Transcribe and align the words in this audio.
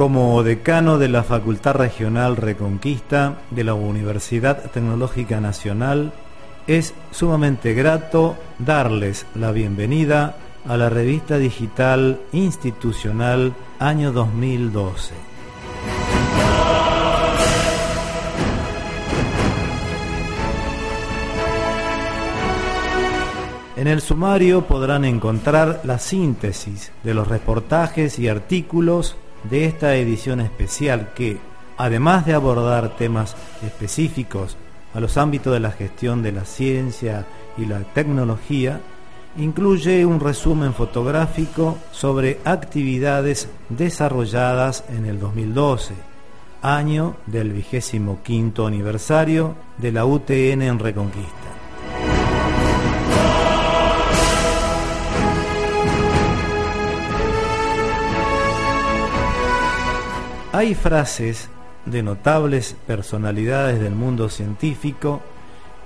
Como 0.00 0.42
decano 0.42 0.96
de 0.96 1.10
la 1.10 1.22
Facultad 1.24 1.74
Regional 1.74 2.38
Reconquista 2.38 3.42
de 3.50 3.64
la 3.64 3.74
Universidad 3.74 4.70
Tecnológica 4.70 5.42
Nacional, 5.42 6.14
es 6.66 6.94
sumamente 7.10 7.74
grato 7.74 8.34
darles 8.58 9.26
la 9.34 9.52
bienvenida 9.52 10.36
a 10.66 10.78
la 10.78 10.88
revista 10.88 11.36
digital 11.36 12.18
institucional 12.32 13.52
año 13.78 14.10
2012. 14.12 15.12
En 23.76 23.86
el 23.86 24.00
sumario 24.00 24.62
podrán 24.62 25.04
encontrar 25.04 25.82
la 25.84 25.98
síntesis 25.98 26.90
de 27.04 27.12
los 27.12 27.28
reportajes 27.28 28.18
y 28.18 28.28
artículos 28.28 29.18
de 29.44 29.66
esta 29.66 29.96
edición 29.96 30.40
especial 30.40 31.12
que, 31.14 31.38
además 31.76 32.26
de 32.26 32.34
abordar 32.34 32.96
temas 32.96 33.36
específicos 33.64 34.56
a 34.94 35.00
los 35.00 35.16
ámbitos 35.16 35.52
de 35.52 35.60
la 35.60 35.70
gestión 35.70 36.22
de 36.22 36.32
la 36.32 36.44
ciencia 36.44 37.26
y 37.56 37.66
la 37.66 37.80
tecnología, 37.80 38.80
incluye 39.36 40.04
un 40.04 40.20
resumen 40.20 40.74
fotográfico 40.74 41.78
sobre 41.92 42.40
actividades 42.44 43.48
desarrolladas 43.68 44.84
en 44.88 45.06
el 45.06 45.20
2012, 45.20 45.94
año 46.62 47.16
del 47.26 47.52
vigésimo 47.52 48.20
quinto 48.22 48.66
aniversario 48.66 49.54
de 49.78 49.92
la 49.92 50.04
UTN 50.04 50.62
en 50.62 50.78
Reconquista. 50.78 51.49
Hay 60.60 60.74
frases 60.74 61.48
de 61.86 62.02
notables 62.02 62.76
personalidades 62.86 63.80
del 63.80 63.94
mundo 63.94 64.28
científico 64.28 65.22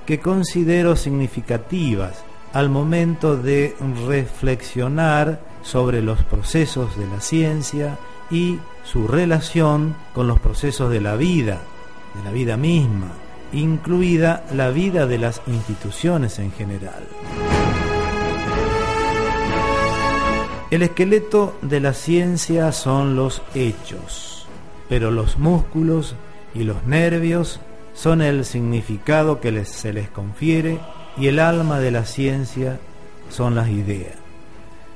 que 0.05 0.19
considero 0.19 0.97
significativas 0.97 2.25
al 2.53 2.71
momento 2.71 3.37
de 3.37 3.77
reflexionar 4.09 5.41
sobre 5.63 6.03
los 6.03 6.25
procesos 6.25 6.99
de 6.99 7.07
la 7.07 7.21
ciencia 7.21 8.01
y 8.33 8.59
su 8.83 9.07
relación 9.07 9.95
con 10.13 10.27
los 10.27 10.41
procesos 10.41 10.91
de 10.91 11.01
la 11.01 11.15
vida, 11.15 11.61
de 12.17 12.25
la 12.25 12.33
vida 12.33 12.57
misma, 12.57 13.13
incluida 13.53 14.45
la 14.53 14.71
vida 14.71 15.07
de 15.07 15.19
las 15.19 15.41
instituciones 15.47 16.41
en 16.41 16.51
general. 16.51 17.05
El 20.73 20.83
esqueleto 20.83 21.57
de 21.63 21.79
la 21.79 21.95
ciencia 21.95 22.73
son 22.73 23.15
los 23.15 23.41
hechos 23.55 24.44
pero 24.89 25.11
los 25.11 25.39
músculos 25.39 26.15
y 26.55 26.65
los 26.65 26.85
nervios 26.87 27.61
son 27.95 28.23
el 28.23 28.45
significado 28.45 29.41
que 29.41 29.65
se 29.65 29.93
les 29.93 30.09
confiere 30.09 30.79
y 31.17 31.29
el 31.29 31.39
alma 31.39 31.79
de 31.79 31.91
la 31.91 32.05
ciencia 32.05 32.79
son 33.31 33.55
las 33.55 33.69
ideas, 33.69 34.17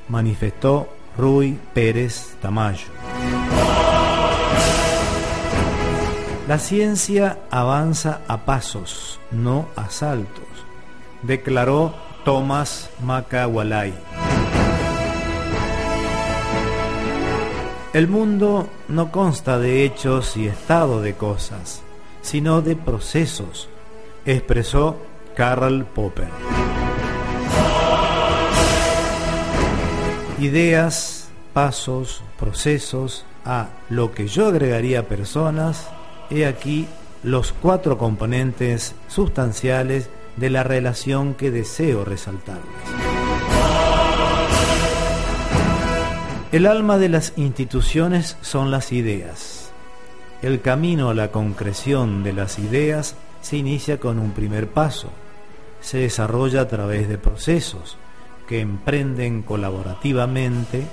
manifestó 0.08 0.88
Rui 1.16 1.58
Pérez 1.74 2.36
Tamayo. 2.40 2.86
La 6.46 6.58
ciencia 6.58 7.38
avanza 7.50 8.22
a 8.26 8.46
pasos, 8.46 9.20
no 9.30 9.68
a 9.76 9.90
saltos, 9.90 10.46
declaró 11.22 11.94
Tomás 12.24 12.90
Macawalay. 13.02 13.92
El 17.94 18.06
mundo 18.06 18.68
no 18.88 19.10
consta 19.10 19.58
de 19.58 19.84
hechos 19.84 20.36
y 20.36 20.46
estado 20.46 21.00
de 21.00 21.14
cosas, 21.14 21.80
sino 22.20 22.60
de 22.60 22.76
procesos, 22.76 23.70
expresó 24.26 24.98
Karl 25.34 25.86
Popper. 25.86 26.28
Ideas, 30.38 31.30
pasos, 31.54 32.22
procesos, 32.38 33.24
a 33.46 33.68
lo 33.88 34.12
que 34.12 34.28
yo 34.28 34.48
agregaría 34.48 35.08
personas, 35.08 35.88
he 36.28 36.44
aquí 36.44 36.86
los 37.22 37.52
cuatro 37.52 37.96
componentes 37.96 38.94
sustanciales 39.08 40.10
de 40.36 40.50
la 40.50 40.62
relación 40.62 41.32
que 41.32 41.50
deseo 41.50 42.04
resaltarles. 42.04 43.07
El 46.50 46.64
alma 46.64 46.96
de 46.96 47.10
las 47.10 47.34
instituciones 47.36 48.38
son 48.40 48.70
las 48.70 48.90
ideas. 48.92 49.70
El 50.40 50.62
camino 50.62 51.10
a 51.10 51.14
la 51.14 51.30
concreción 51.30 52.24
de 52.24 52.32
las 52.32 52.58
ideas 52.58 53.16
se 53.42 53.58
inicia 53.58 54.00
con 54.00 54.18
un 54.18 54.30
primer 54.30 54.66
paso. 54.66 55.10
Se 55.82 55.98
desarrolla 55.98 56.62
a 56.62 56.68
través 56.68 57.06
de 57.06 57.18
procesos 57.18 57.98
que 58.48 58.60
emprenden 58.60 59.42
colaborativamente 59.42 60.86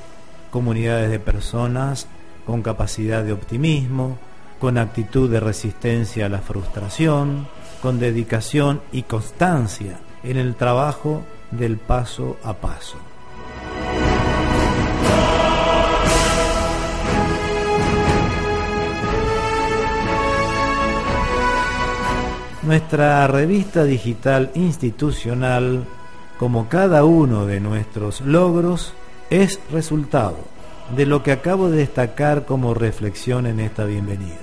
comunidades 0.51 1.09
de 1.09 1.19
personas 1.19 2.07
con 2.45 2.61
capacidad 2.61 3.23
de 3.23 3.31
optimismo, 3.31 4.17
con 4.59 4.77
actitud 4.77 5.29
de 5.29 5.39
resistencia 5.39 6.25
a 6.25 6.29
la 6.29 6.39
frustración, 6.39 7.47
con 7.81 7.97
dedicación 7.97 8.81
y 8.91 9.03
constancia 9.03 9.99
en 10.21 10.35
el 10.35 10.55
trabajo 10.55 11.23
del 11.51 11.77
paso 11.77 12.35
a 12.43 12.55
paso. 12.55 12.97
Nuestra 22.65 23.27
revista 23.27 23.83
digital 23.83 24.49
institucional, 24.55 25.85
como 26.39 26.67
cada 26.67 27.03
uno 27.03 27.45
de 27.45 27.59
nuestros 27.59 28.21
logros, 28.21 28.93
es 29.29 29.59
resultado 29.71 30.37
de 30.95 31.05
lo 31.05 31.21
que 31.21 31.31
acabo 31.31 31.69
de 31.69 31.77
destacar 31.77 32.45
como 32.45 32.73
reflexión 32.73 33.45
en 33.45 33.59
esta 33.59 33.85
bienvenida. 33.85 34.39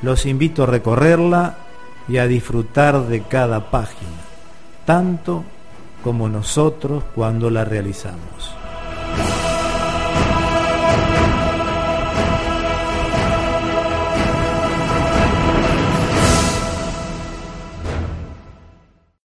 Los 0.00 0.24
invito 0.24 0.62
a 0.62 0.66
recorrerla 0.66 1.58
y 2.08 2.16
a 2.16 2.26
disfrutar 2.26 3.06
de 3.06 3.20
cada 3.20 3.70
página, 3.70 4.22
tanto 4.86 5.44
como 6.02 6.30
nosotros 6.30 7.04
cuando 7.14 7.50
la 7.50 7.66
realizamos. 7.66 8.63